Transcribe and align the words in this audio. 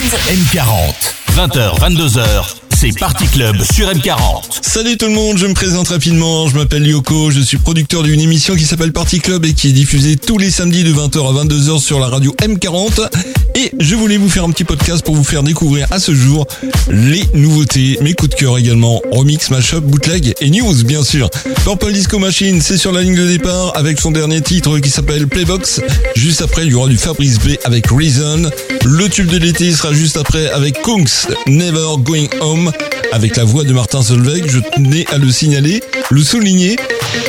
M40. 0.00 0.94
20h, 1.34 1.76
22h, 1.78 2.69
c'est 2.80 2.98
Party 2.98 3.26
Club 3.26 3.56
sur 3.74 3.90
M40. 3.90 4.60
Salut 4.62 4.96
tout 4.96 5.04
le 5.04 5.12
monde, 5.12 5.36
je 5.36 5.46
me 5.46 5.52
présente 5.52 5.88
rapidement, 5.88 6.48
je 6.48 6.54
m'appelle 6.54 6.86
Yoko, 6.86 7.30
je 7.30 7.40
suis 7.40 7.58
producteur 7.58 8.02
d'une 8.02 8.20
émission 8.20 8.56
qui 8.56 8.64
s'appelle 8.64 8.92
Party 8.92 9.20
Club 9.20 9.44
et 9.44 9.52
qui 9.52 9.68
est 9.68 9.72
diffusée 9.72 10.16
tous 10.16 10.38
les 10.38 10.50
samedis 10.50 10.82
de 10.82 10.94
20h 10.94 11.18
à 11.18 11.44
22h 11.44 11.78
sur 11.78 12.00
la 12.00 12.06
radio 12.06 12.34
M40. 12.40 13.06
Et 13.54 13.70
je 13.78 13.96
voulais 13.96 14.16
vous 14.16 14.30
faire 14.30 14.44
un 14.44 14.50
petit 14.50 14.64
podcast 14.64 15.04
pour 15.04 15.14
vous 15.14 15.24
faire 15.24 15.42
découvrir 15.42 15.88
à 15.90 15.98
ce 16.00 16.14
jour 16.14 16.46
les 16.88 17.22
nouveautés, 17.34 17.98
mes 18.00 18.14
coups 18.14 18.30
de 18.30 18.34
cœur 18.36 18.56
également, 18.56 19.02
remix, 19.12 19.50
mashup, 19.50 19.84
bootleg 19.84 20.32
et 20.40 20.48
news 20.48 20.84
bien 20.84 21.04
sûr. 21.04 21.28
Purple 21.64 21.92
Disco 21.92 22.18
Machine, 22.18 22.62
c'est 22.62 22.78
sur 22.78 22.92
la 22.92 23.02
ligne 23.02 23.16
de 23.16 23.26
départ 23.26 23.76
avec 23.76 24.00
son 24.00 24.10
dernier 24.10 24.40
titre 24.40 24.78
qui 24.78 24.88
s'appelle 24.88 25.26
Playbox. 25.26 25.82
Juste 26.16 26.40
après, 26.40 26.64
il 26.64 26.72
y 26.72 26.74
aura 26.74 26.88
du 26.88 26.96
Fabrice 26.96 27.40
B 27.40 27.56
avec 27.64 27.88
Reason. 27.90 28.48
Le 28.86 29.08
tube 29.10 29.28
de 29.28 29.36
l'été 29.36 29.70
sera 29.72 29.92
juste 29.92 30.16
après 30.16 30.48
avec 30.50 30.80
Kunks, 30.80 31.28
Never 31.46 31.96
Going 31.98 32.28
Home 32.40 32.69
avec 33.12 33.36
la 33.36 33.44
voix 33.44 33.64
de 33.64 33.72
Martin 33.72 34.02
Solveig, 34.02 34.44
je 34.46 34.60
tenais 34.60 35.04
à 35.12 35.18
le 35.18 35.30
signaler, 35.30 35.82
le 36.10 36.22
souligner. 36.22 36.76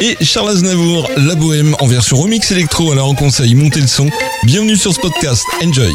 Et 0.02 0.18
Charles 0.22 0.50
Aznavour, 0.50 1.10
La 1.18 1.36
Bohème 1.36 1.76
en 1.80 1.88
version 1.88 2.18
remix 2.18 2.52
électro, 2.52 2.92
alors 2.92 3.10
on 3.10 3.16
conseille, 3.16 3.56
montez 3.56 3.82
le 3.82 3.88
son. 3.88 4.10
Bienvenue 4.44 4.78
sur 4.78 4.94
ce 4.94 5.00
podcast, 5.00 5.44
enjoy 5.64 5.92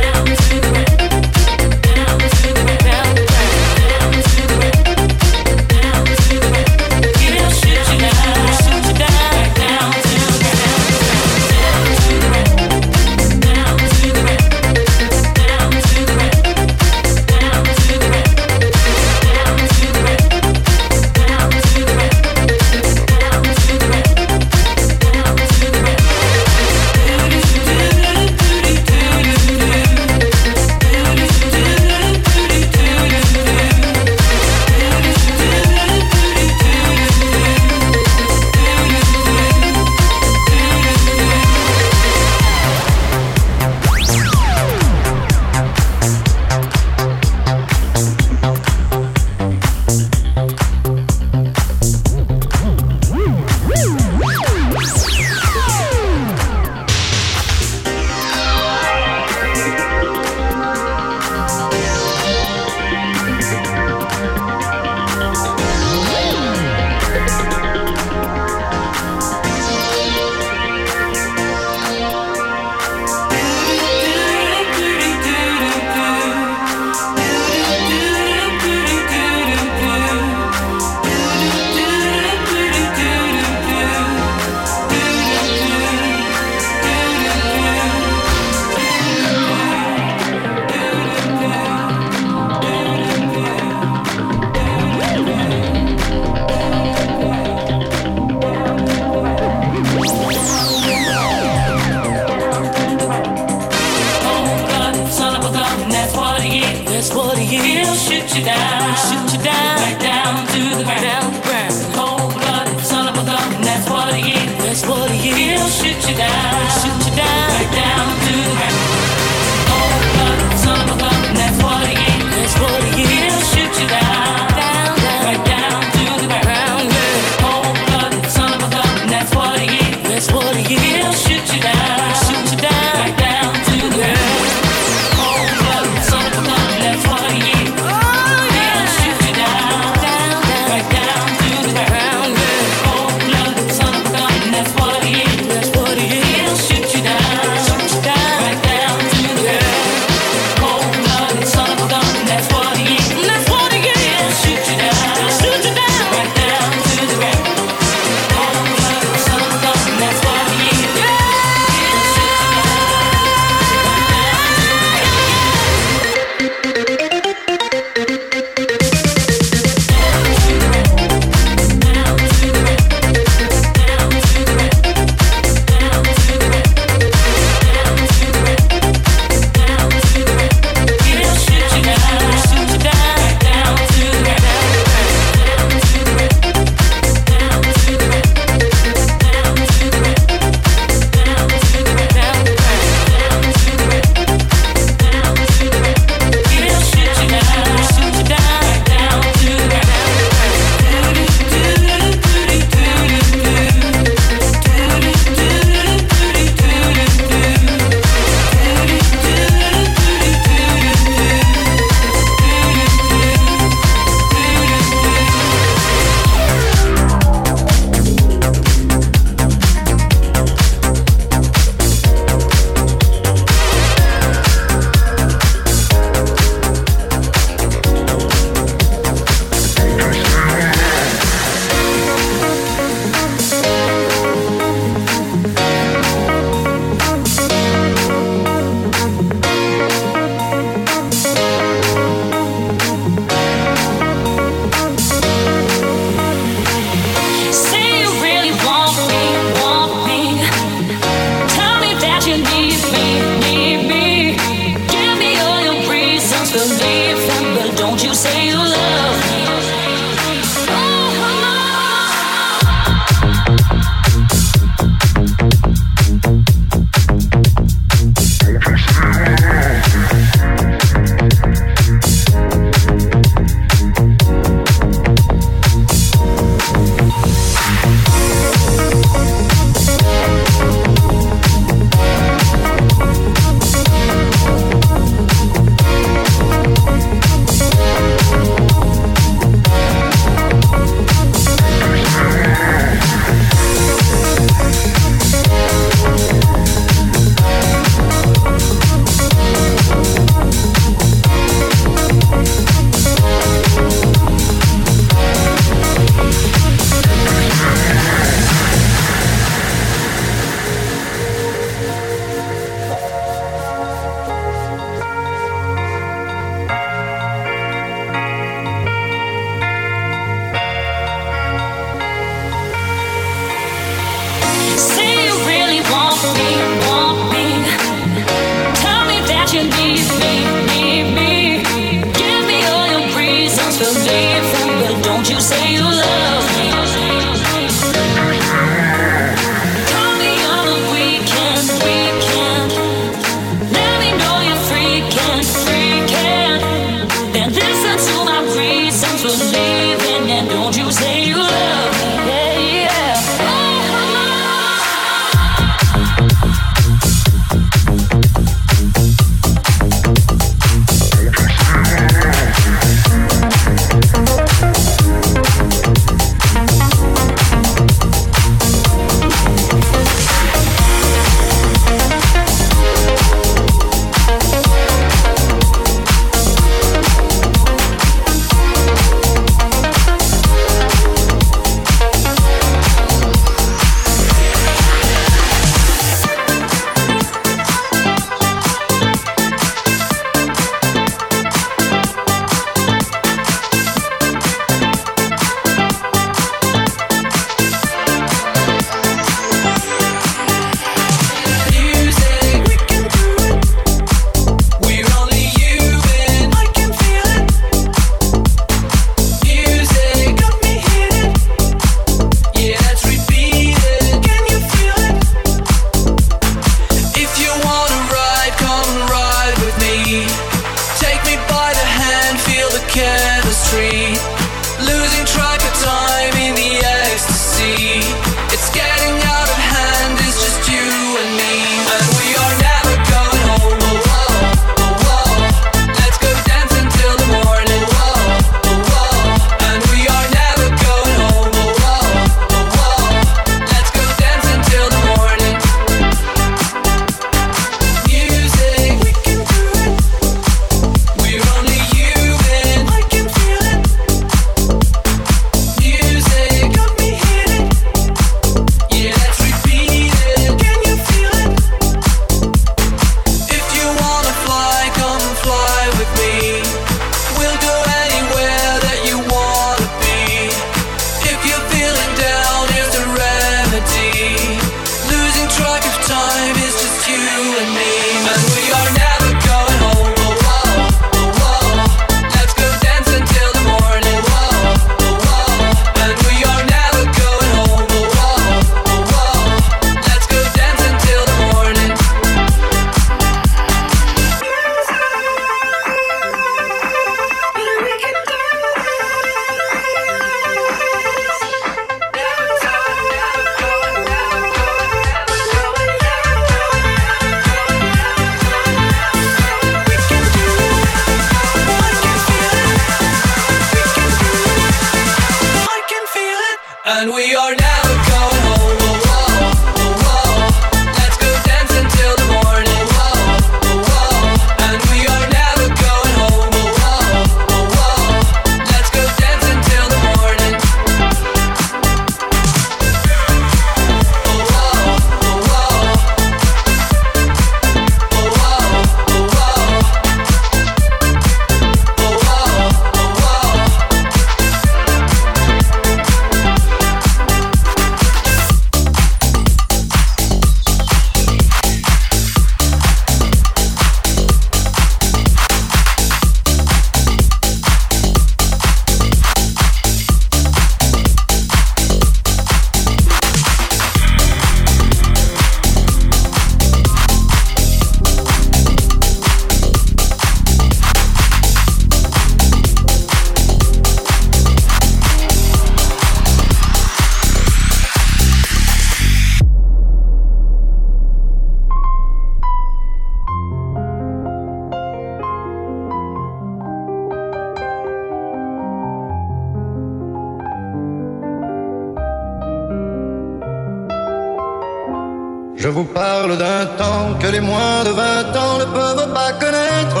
d'un 596.36 596.66
temps 596.82 597.14
que 597.20 597.26
les 597.26 597.40
moins 597.40 597.84
de 597.84 597.90
20 597.90 598.36
ans 598.36 598.58
ne 598.58 598.64
peuvent 598.64 599.12
pas 599.12 599.32
connaître. 599.32 600.00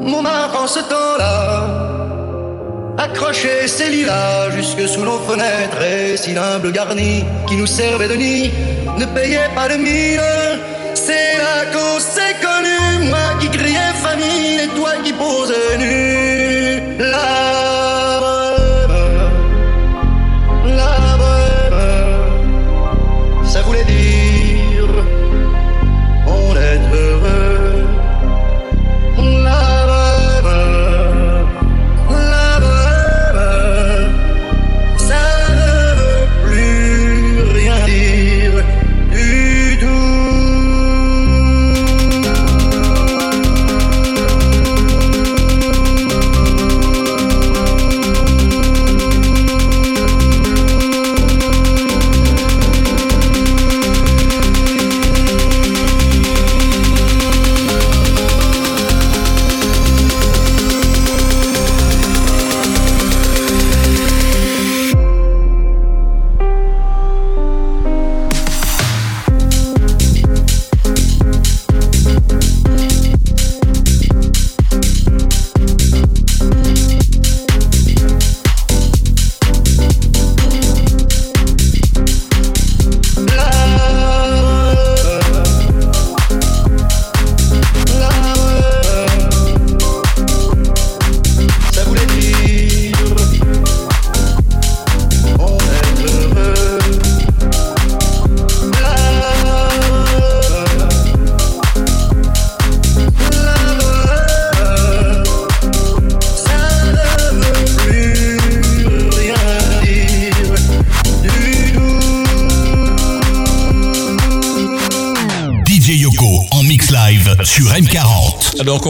Mon 0.00 0.24
en 0.24 0.66
ce 0.66 0.80
temps-là, 0.80 1.90
accrochait 2.98 3.66
ses 3.66 3.88
lilas 3.88 4.50
jusque 4.50 4.86
sous 4.88 5.02
nos 5.02 5.18
fenêtres 5.20 5.82
et 5.82 6.16
si 6.16 6.32
l'humble 6.34 6.72
garni 6.72 7.24
qui 7.48 7.56
nous 7.56 7.66
servait 7.66 8.08
de 8.08 8.14
nid 8.14 8.50
ne 8.98 9.06
payait 9.06 9.50
pas 9.54 9.68
de 9.68 9.76
mille. 9.76 10.20
c'est 10.94 11.38
là 11.44 11.56
qu'on 11.72 11.98
s'est 11.98 12.36
connu, 12.46 13.08
moi 13.08 13.28
qui 13.40 13.48
criais 13.48 13.94
famille 14.02 14.60
et 14.64 14.68
toi 14.78 14.92
qui 15.04 15.12
posais 15.12 15.78
nu. 15.78 17.00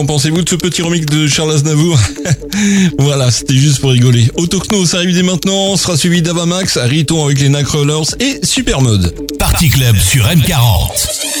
Qu'en 0.01 0.05
pensez-vous 0.07 0.41
de 0.41 0.49
ce 0.49 0.55
petit 0.55 0.81
remix 0.81 1.05
de 1.05 1.27
Charles 1.27 1.51
Aznavour 1.51 1.99
Voilà, 2.97 3.29
c'était 3.29 3.55
juste 3.55 3.81
pour 3.81 3.91
rigoler. 3.91 4.29
Autochno, 4.35 4.85
ça 4.85 4.97
arrive 4.97 5.13
dès 5.13 5.21
maintenant, 5.21 5.75
sera 5.77 5.95
suivi 5.95 6.21
d'Avamax, 6.21 6.77
Riton 6.77 7.23
avec 7.25 7.39
les 7.39 7.49
Nightcrawlers 7.49 8.15
et 8.19 8.39
Supermode. 8.43 9.13
Party 9.37 9.69
Club 9.69 9.95
sur 9.97 10.25
M40. 10.25 11.40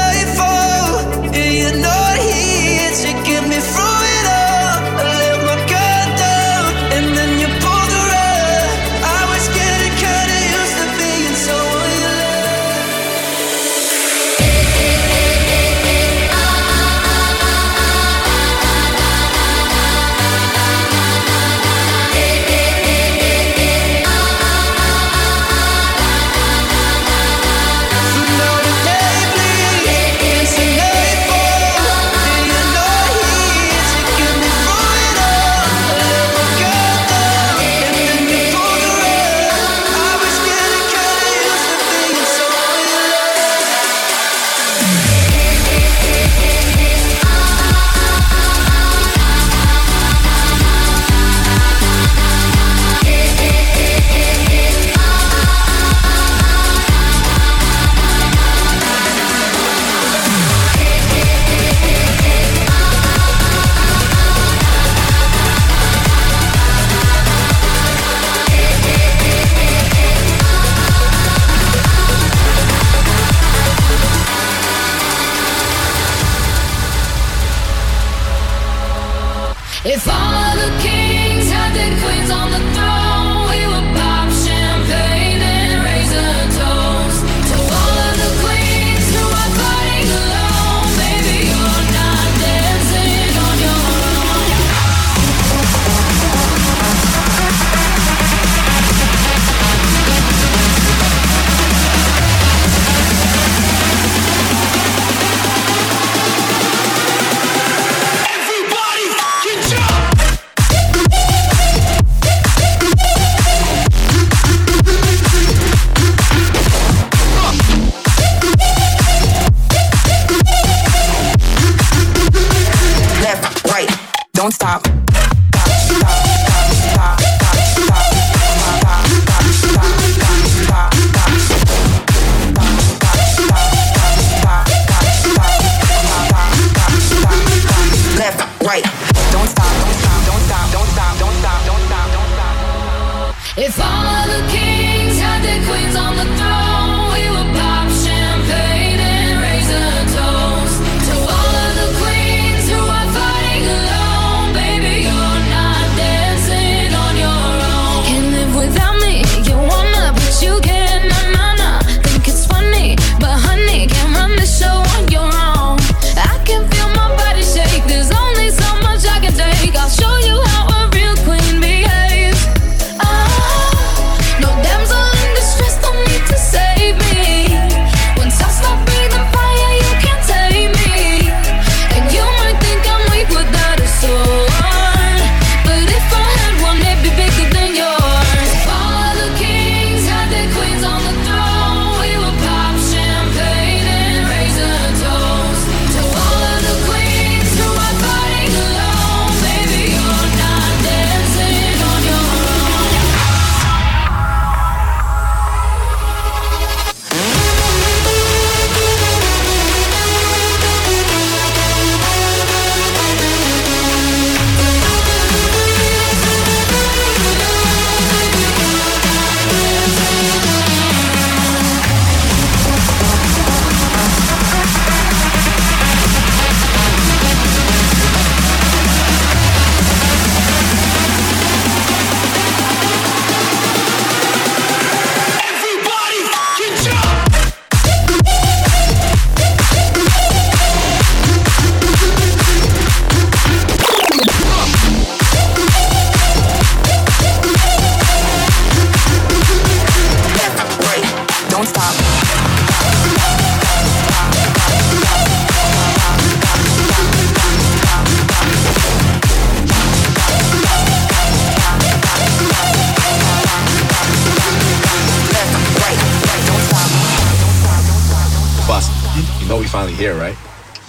know 269.51 269.59
we 269.59 269.67
finally 269.67 269.93
here, 269.93 270.15
right? 270.15 270.37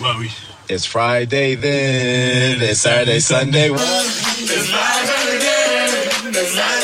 Well, 0.00 0.18
we. 0.20 0.30
It's 0.68 0.84
Friday 0.84 1.56
then. 1.56 2.62
It's 2.62 2.80
Saturday, 2.80 3.18
Sunday. 3.18 3.70
It's 3.70 4.70
live 4.70 5.08
again. 5.34 6.32
It's 6.32 6.56
live. 6.56 6.81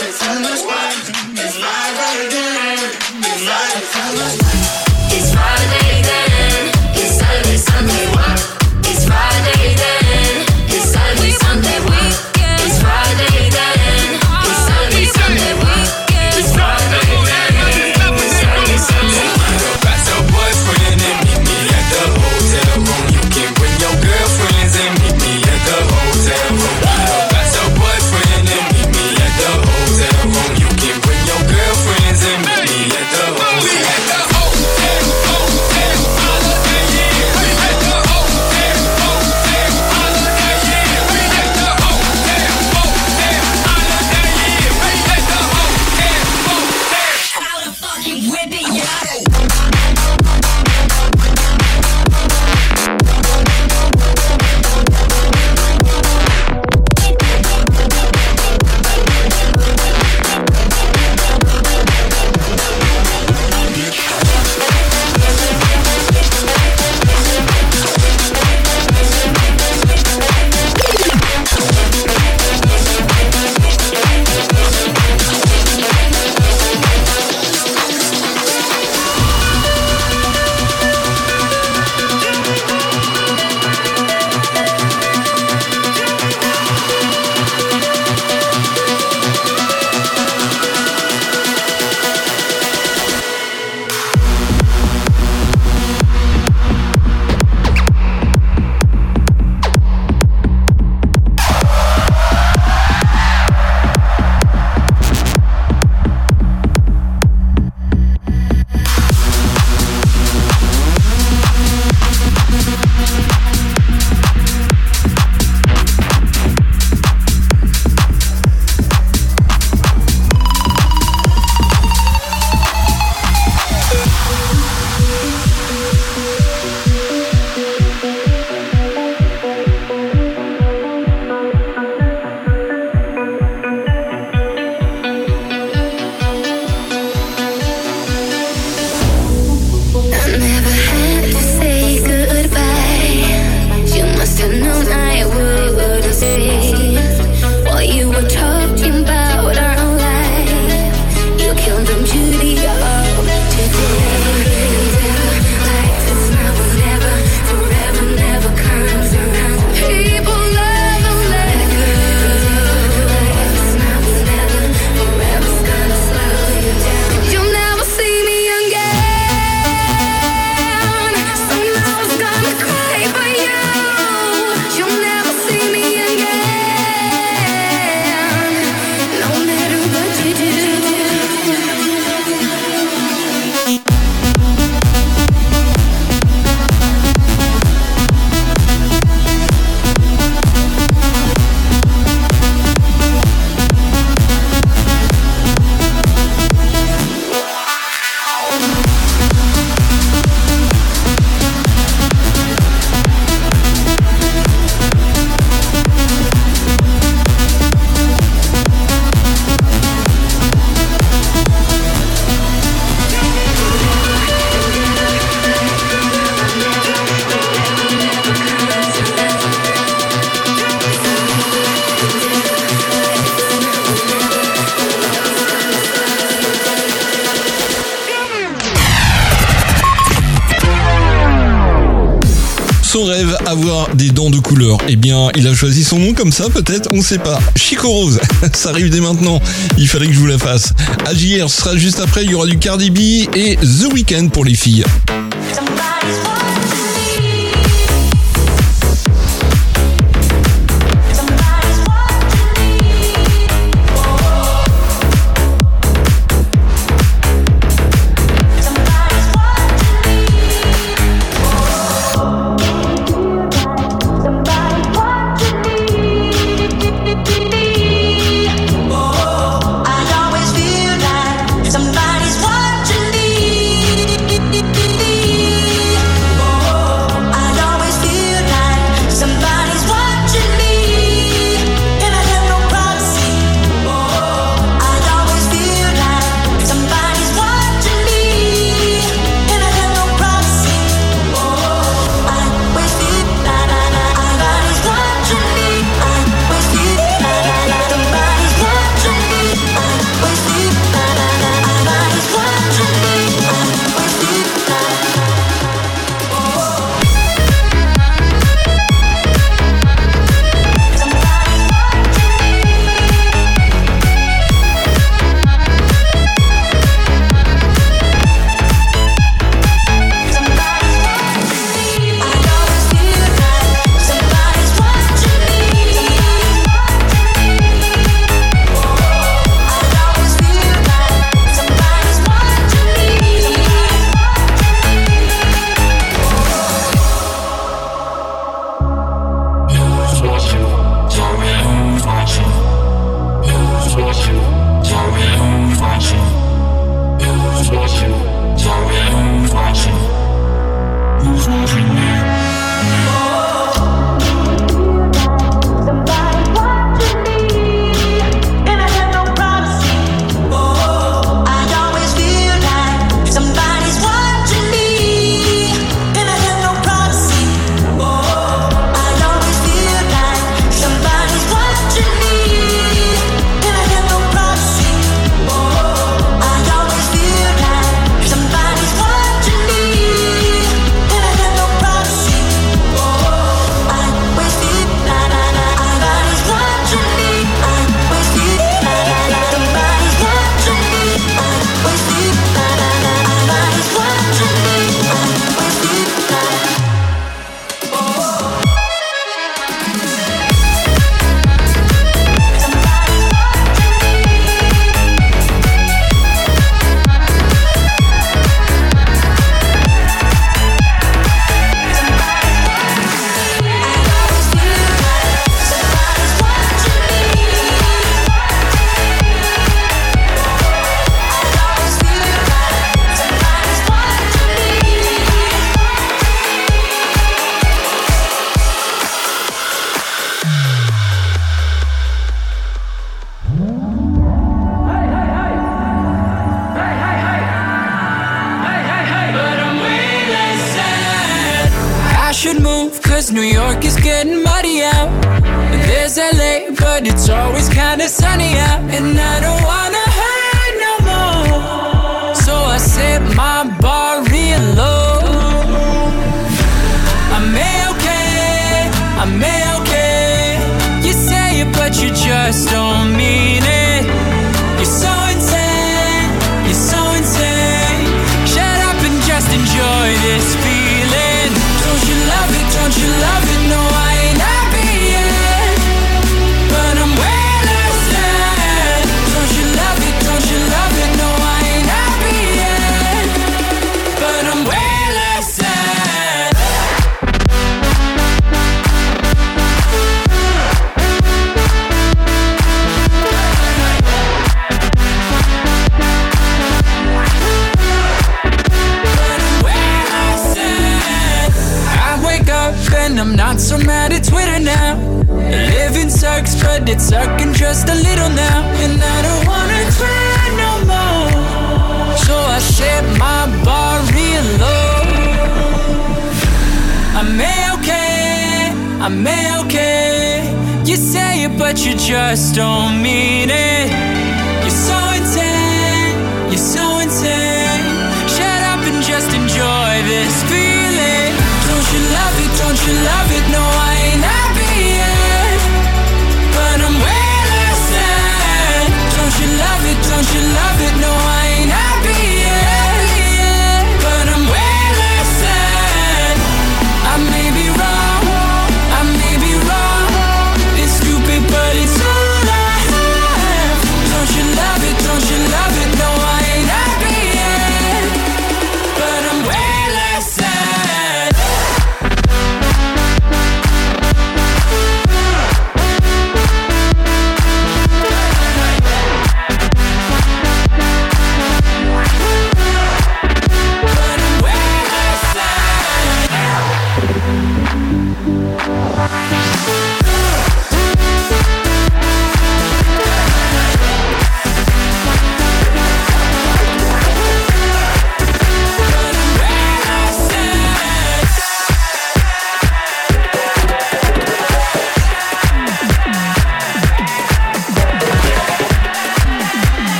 Eh 234.88 234.96
bien, 234.96 235.28
il 235.36 235.46
a 235.46 235.54
choisi 235.54 235.84
son 235.84 235.98
nom 235.98 236.14
comme 236.14 236.32
ça, 236.32 236.48
peut-être, 236.48 236.88
on 236.92 237.00
sait 237.00 237.18
pas. 237.18 237.38
Chico 237.56 237.88
Rose, 237.88 238.18
ça 238.52 238.70
arrive 238.70 238.90
dès 238.90 239.00
maintenant. 239.00 239.40
Il 239.76 239.88
fallait 239.88 240.06
que 240.06 240.12
je 240.12 240.18
vous 240.18 240.26
la 240.26 240.38
fasse. 240.38 240.72
AJR 241.06 241.48
sera 241.48 241.76
juste 241.76 242.00
après, 242.00 242.24
il 242.24 242.30
y 242.30 242.34
aura 242.34 242.46
du 242.46 242.58
Cardi 242.58 242.90
B 242.90 243.28
et 243.36 243.56
The 243.56 243.92
Weeknd 243.92 244.28
pour 244.30 244.44
les 244.44 244.54
filles. 244.54 244.84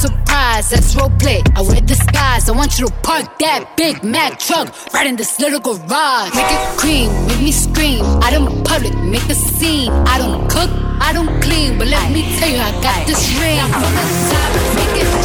surprise, 0.00 0.70
that's 0.70 0.96
role 0.96 1.12
play. 1.18 1.42
I 1.54 1.60
wear 1.62 1.80
disguise. 1.80 2.48
I 2.48 2.52
want 2.52 2.78
you 2.78 2.86
to 2.86 2.92
park 3.02 3.38
that 3.38 3.76
Big 3.76 4.02
Mac 4.02 4.38
truck 4.38 4.72
right 4.94 5.06
in 5.06 5.16
this 5.16 5.38
little 5.38 5.60
garage. 5.60 6.34
Make 6.34 6.52
it 6.56 6.78
cream, 6.78 7.08
make 7.26 7.40
me 7.40 7.52
scream. 7.52 8.02
I 8.24 8.30
don't 8.30 8.64
public, 8.64 8.94
make 9.14 9.28
a 9.28 9.34
scene. 9.34 9.90
I 10.12 10.16
don't 10.18 10.48
cook, 10.48 10.70
I 11.00 11.12
don't 11.12 11.42
clean, 11.42 11.78
but 11.78 11.88
let 11.88 12.12
me 12.12 12.22
tell 12.38 12.48
you, 12.48 12.58
I 12.58 12.72
got 12.82 13.06
this 13.06 13.22
ring. 13.40 13.58
I'm 13.60 13.70
from 13.70 13.92
the 13.98 14.04
top, 14.32 14.50
make 14.76 15.02
it 15.02 15.19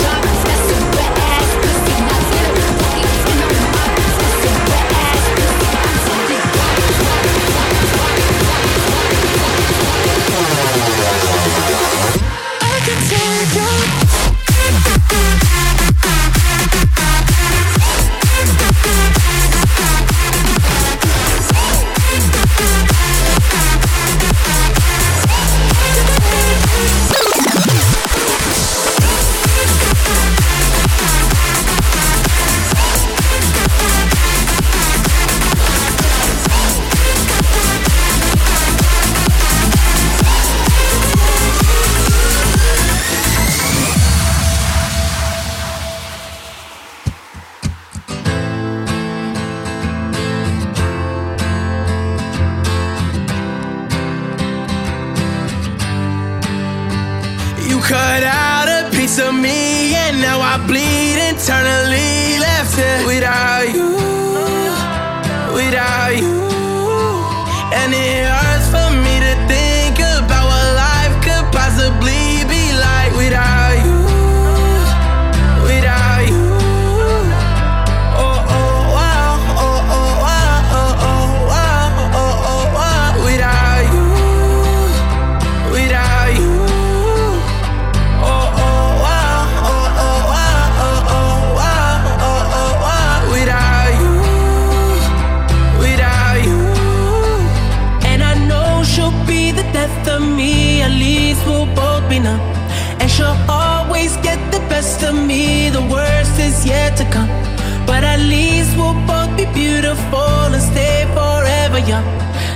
beautiful 109.56 110.54
and 110.54 110.62
stay 110.62 111.06
forever 111.18 111.80
young. 111.80 112.06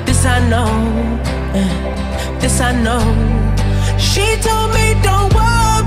This 0.06 0.26
I 0.26 0.38
know, 0.52 0.70
eh, 1.56 2.40
this 2.40 2.60
I 2.60 2.72
know. 2.86 3.04
She 3.98 4.26
told 4.42 4.74
me, 4.74 4.94
don't 5.02 5.34
worry. 5.34 5.79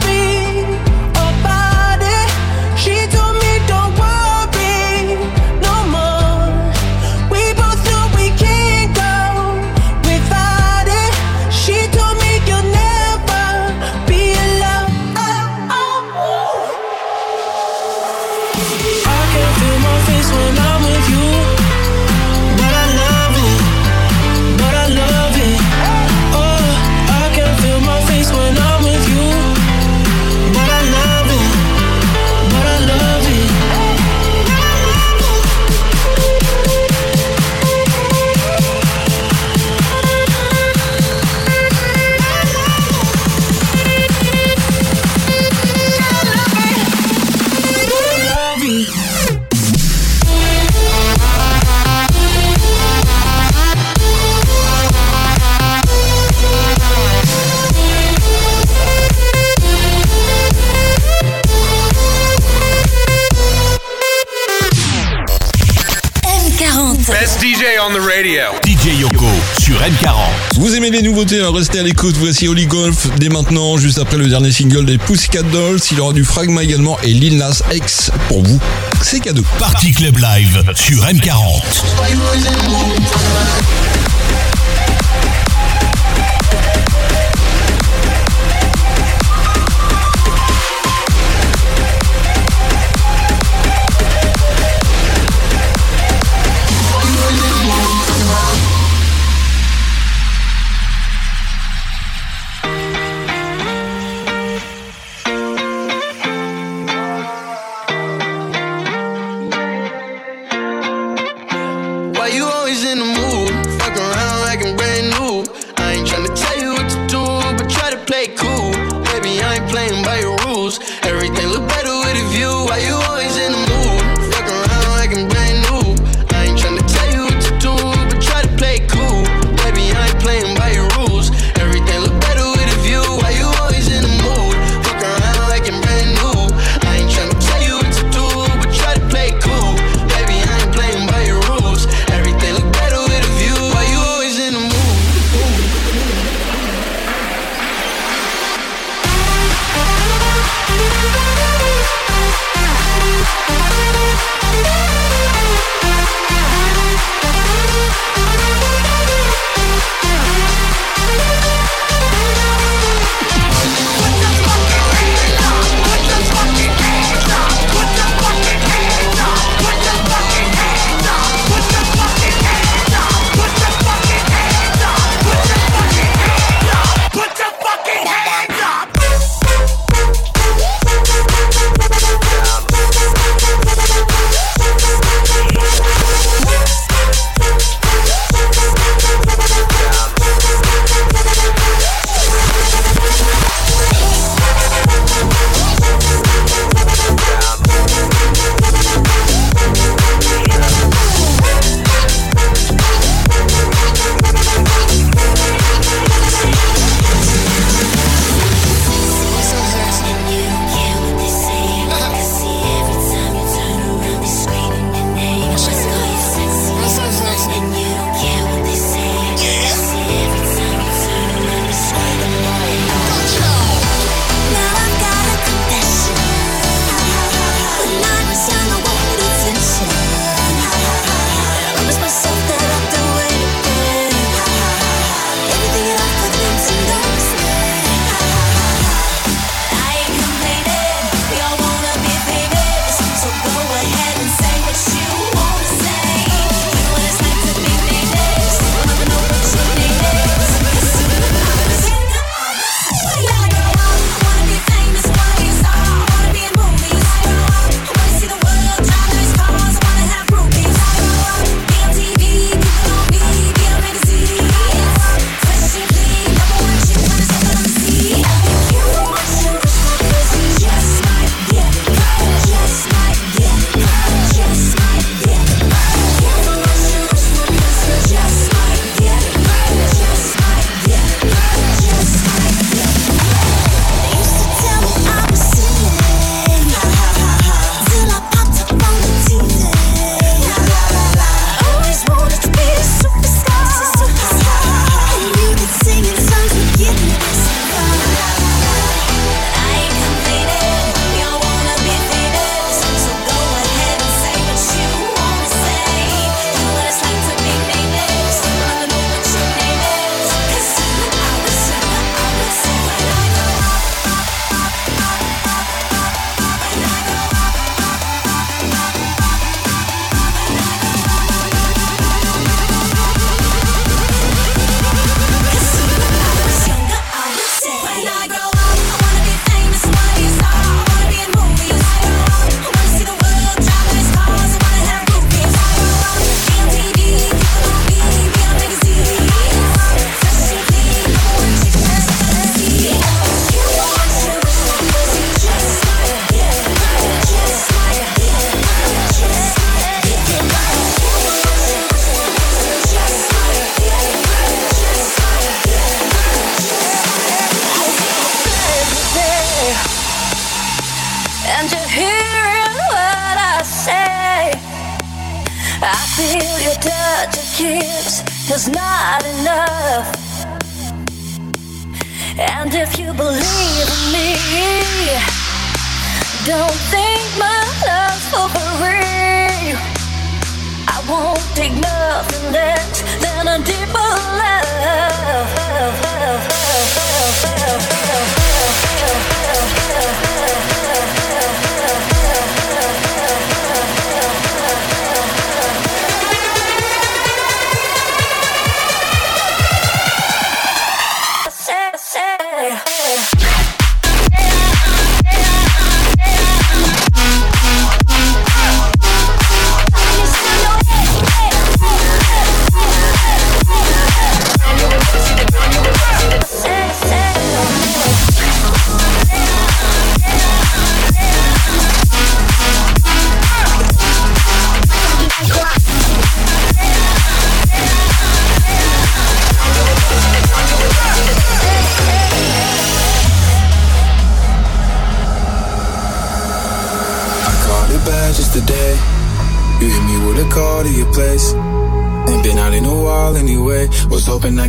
Red 69.83 69.99
40. 69.99 70.17
Vous 70.61 70.77
aimez 70.77 70.91
les 70.91 71.03
nouveautés, 71.03 71.41
hein, 71.41 71.51
restez 71.53 71.81
à 71.81 71.83
l'écoute. 71.83 72.15
Voici 72.17 72.47
Holy 72.47 72.67
Golf 72.67 73.09
dès 73.19 73.29
maintenant, 73.29 73.77
juste 73.79 73.99
après 73.99 74.17
le 74.17 74.29
dernier 74.29 74.53
single 74.53 74.85
des 74.85 74.97
Pussycat 74.97 75.43
Dolls. 75.43 75.81
Il 75.91 75.99
y 75.99 76.01
aura 76.01 76.13
du 76.13 76.23
Fragma 76.23 76.63
également 76.63 77.01
et 77.03 77.09
Lil 77.09 77.37
Nas 77.37 77.63
X 77.73 78.13
pour 78.29 78.45
vous. 78.45 78.61
C'est 79.03 79.19
cadeau. 79.19 79.43
Party 79.59 79.91
Club 79.91 80.19
Live 80.19 80.63
sur 80.77 80.99
M40. 81.05 81.63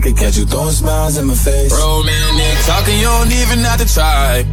Could 0.03 0.17
catch 0.17 0.35
you 0.35 0.43
throwing 0.43 0.75
smiles 0.75 1.15
in 1.15 1.25
my 1.25 1.33
face. 1.33 1.71
Romantic 1.71 2.59
talking, 2.67 2.99
you 2.99 3.07
don't 3.07 3.31
even 3.31 3.63
have 3.63 3.79
to 3.79 3.87
try. 3.87 4.43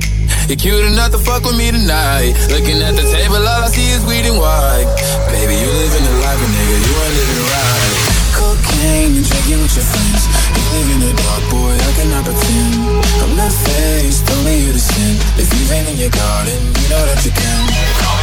You're 0.47 0.57
cute 0.57 0.87
enough 0.87 1.11
to 1.11 1.19
fuck 1.19 1.43
with 1.43 1.59
me 1.59 1.75
tonight. 1.75 2.39
Looking 2.55 2.79
at 2.79 2.95
the 2.95 3.03
table, 3.11 3.43
all 3.43 3.67
I 3.67 3.69
see 3.75 3.91
is 3.91 4.07
weed 4.07 4.31
and 4.31 4.39
wine. 4.39 4.87
Baby, 5.35 5.59
you 5.59 5.67
living 5.67 6.07
the 6.07 6.15
life, 6.23 6.39
but 6.39 6.51
nigga, 6.55 6.77
you 6.87 6.93
ain't 7.03 7.15
living 7.19 7.43
right. 7.51 7.95
Cocaine 8.39 9.13
and 9.19 9.27
drinking 9.27 9.61
with 9.67 9.75
your 9.75 9.87
friends. 9.91 10.23
You 10.55 10.65
live 10.71 10.89
in 10.95 10.99
the 11.03 11.13
dark, 11.19 11.43
boy, 11.51 11.75
I 11.75 11.91
cannot 11.99 12.23
pretend. 12.31 13.03
I'm 13.19 13.35
not 13.35 13.51
faced, 13.51 14.31
only 14.31 14.55
you 14.55 14.71
to 14.71 14.79
sin. 14.79 15.19
If 15.35 15.51
you've 15.51 15.75
in 15.75 15.99
your 15.99 16.15
garden, 16.15 16.63
you 16.79 16.87
know 16.95 17.03
that 17.11 17.27
you 17.27 17.35
can. 17.35 17.59
Drop 17.99 18.21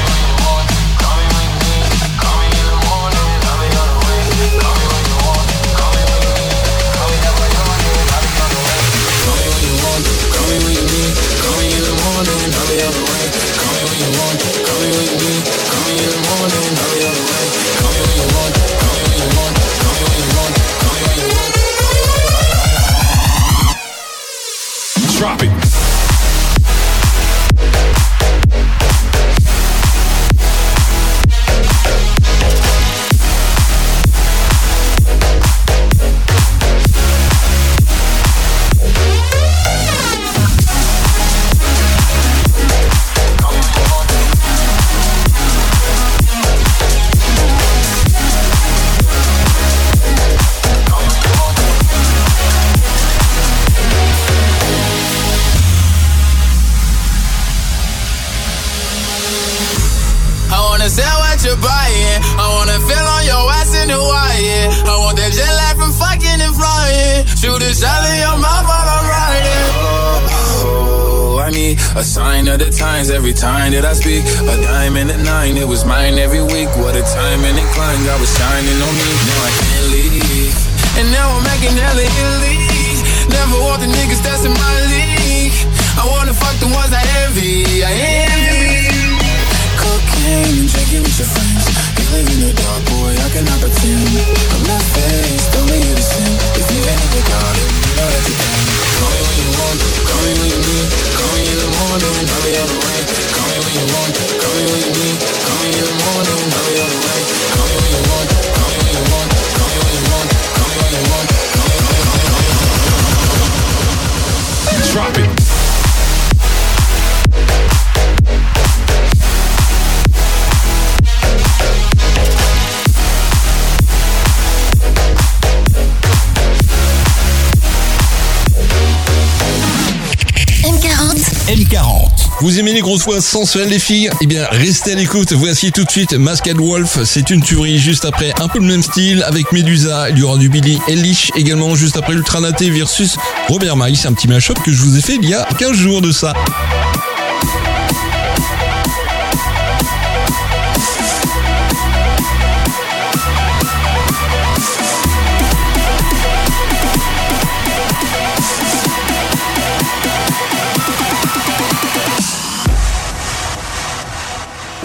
Voix 133.07 133.21
sensuelles 133.21 133.69
les 133.69 133.79
filles. 133.79 134.09
Eh 134.19 134.25
bien 134.25 134.45
restez 134.51 134.91
à 134.91 134.95
l'écoute, 134.95 135.31
voici 135.31 135.71
tout 135.71 135.85
de 135.85 135.89
suite 135.89 136.11
Masked 136.11 136.57
Wolf, 136.57 137.05
c'est 137.05 137.29
une 137.29 137.41
tuerie 137.41 137.77
juste 137.77 138.03
après 138.03 138.33
un 138.41 138.49
peu 138.49 138.59
le 138.59 138.65
même 138.65 138.83
style 138.83 139.23
avec 139.23 139.53
Medusa, 139.53 140.09
il 140.09 140.17
y 140.17 140.23
aura 140.23 140.37
du 140.37 140.49
Billy 140.49 140.77
Eilish 140.89 141.31
également 141.37 141.73
juste 141.73 141.95
après 141.95 142.11
Ultranaté 142.11 142.69
versus 142.69 143.15
Robert 143.47 143.77
Miles, 143.77 143.97
un 144.05 144.11
petit 144.11 144.27
mashup 144.27 144.61
que 144.61 144.73
je 144.73 144.81
vous 144.81 144.97
ai 144.97 145.01
fait 145.01 145.15
il 145.21 145.29
y 145.29 145.33
a 145.33 145.47
15 145.57 145.71
jours 145.71 146.01
de 146.01 146.11
ça. 146.11 146.33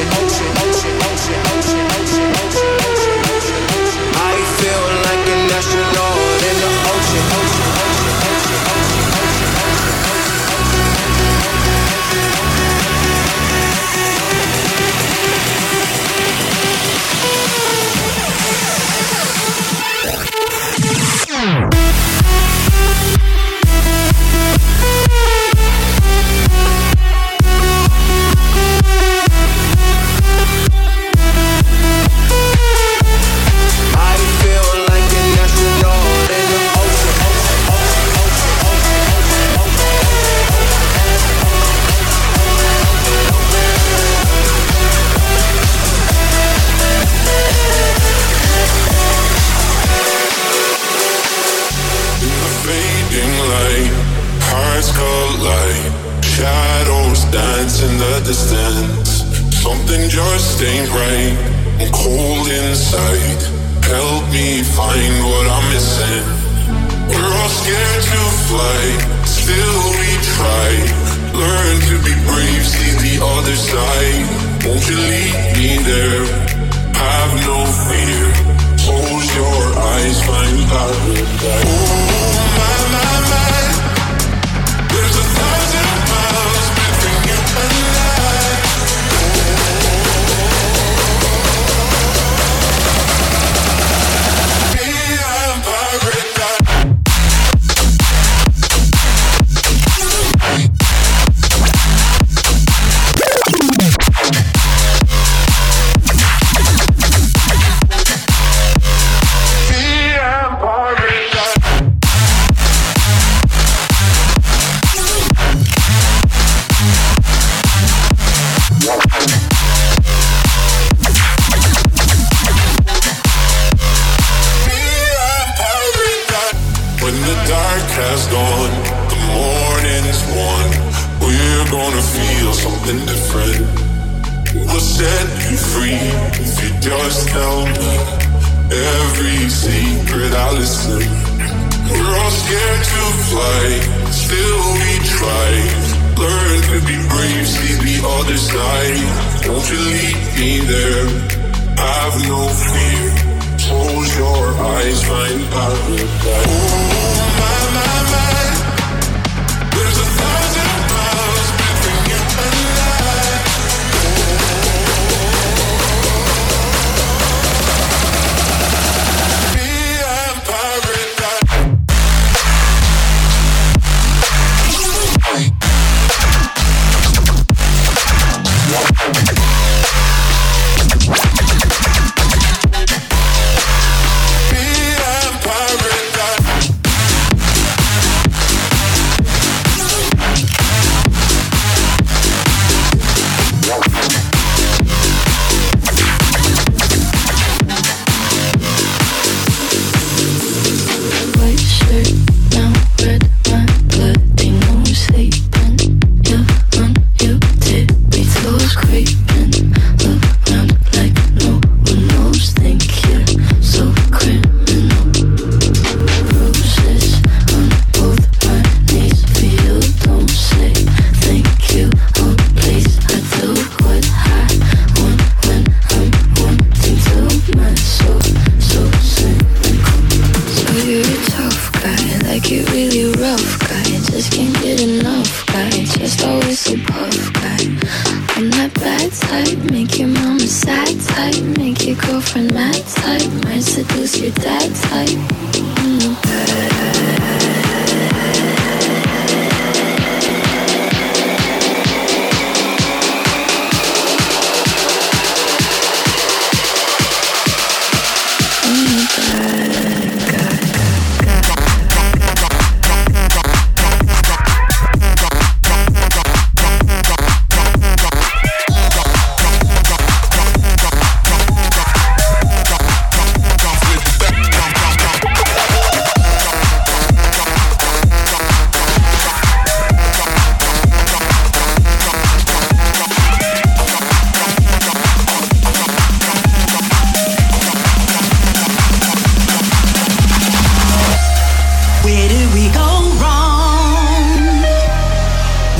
ocean, 0.00 0.48
ocean. 0.48 0.59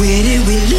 Where 0.01 0.23
did 0.23 0.47
we 0.47 0.70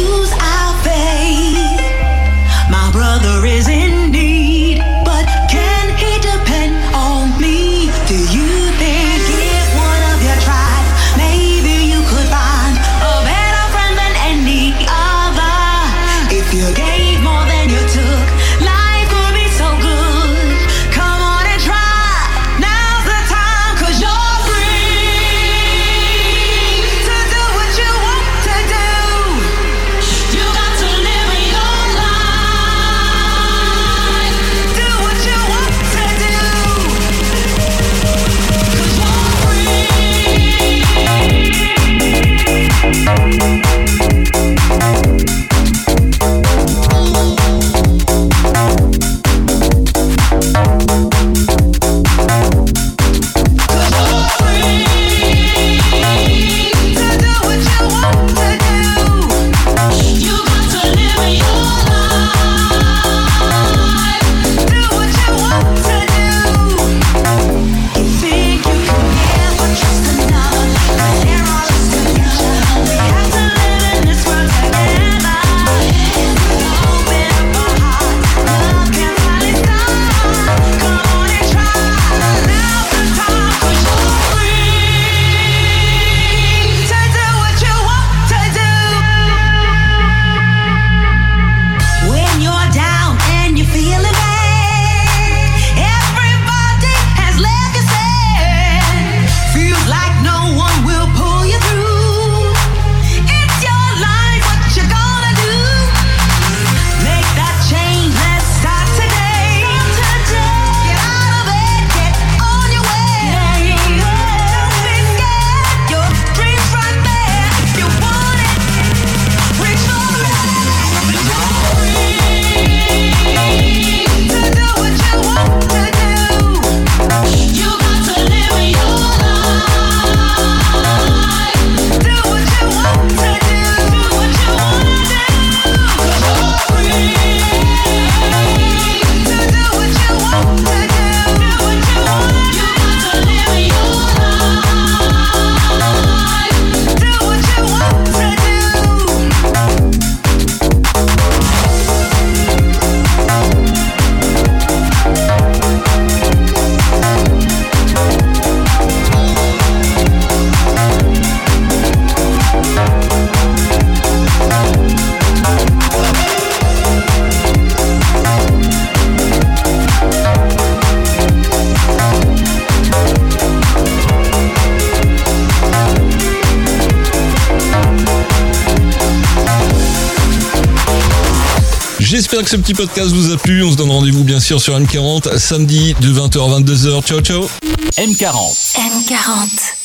ce 182.52 182.58
petit 182.58 182.74
podcast 182.74 183.08
vous 183.12 183.32
a 183.32 183.38
plu. 183.38 183.62
On 183.62 183.72
se 183.72 183.76
donne 183.76 183.90
rendez-vous 183.90 184.24
bien 184.24 184.38
sûr 184.38 184.60
sur 184.60 184.78
M40 184.78 185.38
samedi 185.38 185.94
de 186.00 186.12
20h 186.12 186.54
à 186.54 186.60
22h. 186.60 187.02
Ciao 187.02 187.20
ciao. 187.22 187.48
M40. 187.96 188.76
M40. 188.76 189.81